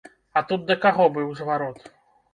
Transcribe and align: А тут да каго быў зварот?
А 0.39 0.41
тут 0.51 0.63
да 0.71 0.77
каго 0.85 1.05
быў 1.19 1.29
зварот? 1.43 1.79